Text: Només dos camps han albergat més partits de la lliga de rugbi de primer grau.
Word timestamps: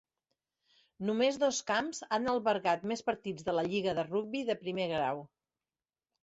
Només 1.09 1.35
dos 1.43 1.59
camps 1.71 1.99
han 2.17 2.25
albergat 2.33 2.87
més 2.93 3.05
partits 3.11 3.47
de 3.51 3.55
la 3.59 3.67
lliga 3.69 3.95
de 4.01 4.07
rugbi 4.09 4.43
de 4.49 4.57
primer 4.65 4.89
grau. 4.95 5.23